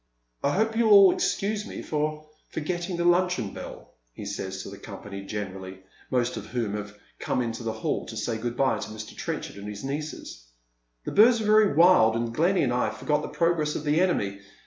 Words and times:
"I 0.43 0.53
hope 0.53 0.75
you'll 0.75 0.89
all 0.93 1.13
excuse 1.13 1.67
me 1.67 1.83
for 1.83 2.25
forgetting 2.49 2.97
the 2.97 3.05
luncheon 3.05 3.53
bell," 3.53 3.93
he 4.13 4.25
says 4.25 4.63
to 4.63 4.71
the 4.71 4.79
company 4.79 5.21
generally, 5.21 5.81
most 6.09 6.37
of 6.37 6.47
whom 6.47 6.73
have 6.73 6.97
come 7.19 7.37
out 7.37 7.43
into 7.43 7.61
the 7.61 7.71
hall 7.71 8.07
to 8.07 8.17
say 8.17 8.39
good 8.39 8.57
bye 8.57 8.79
to 8.79 8.89
Mr. 8.89 9.15
Trenchard 9.15 9.57
and 9.57 9.67
his 9.67 9.83
nieces." 9.83 10.47
The 11.05 11.11
birds 11.11 11.39
were 11.39 11.45
very 11.45 11.75
wild, 11.75 12.15
and 12.15 12.33
Glenny 12.33 12.63
and 12.63 12.73
I 12.73 12.89
forgot 12.89 13.21
the 13.21 13.27
progress 13.27 13.75
of 13.75 13.83
the 13.83 14.01
enemy. 14.01 14.39